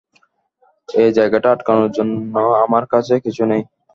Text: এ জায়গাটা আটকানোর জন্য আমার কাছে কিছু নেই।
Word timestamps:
এ 0.89 1.05
জায়গাটা 1.17 1.47
আটকানোর 1.51 1.89
জন্য 1.97 2.33
আমার 2.63 2.83
কাছে 2.93 3.13
কিছু 3.25 3.43
নেই। 3.51 3.61